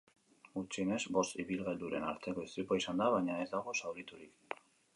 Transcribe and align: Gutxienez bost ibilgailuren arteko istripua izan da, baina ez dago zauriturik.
Gutxienez 0.53 1.01
bost 1.17 1.37
ibilgailuren 1.43 2.07
arteko 2.13 2.47
istripua 2.47 2.81
izan 2.81 3.03
da, 3.05 3.11
baina 3.17 3.39
ez 3.45 3.49
dago 3.55 3.77
zauriturik. 3.83 4.61